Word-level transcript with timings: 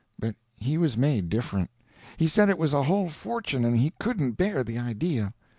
But 0.17 0.35
he 0.57 0.79
was 0.79 0.97
made 0.97 1.29
different. 1.29 1.69
He 2.17 2.27
said 2.27 2.49
it 2.49 2.57
was 2.57 2.73
a 2.73 2.81
whole 2.81 3.07
fortune 3.07 3.63
and 3.63 3.77
he 3.77 3.93
couldn't 3.99 4.31
bear 4.31 4.63
the 4.63 4.79
idea. 4.79 5.35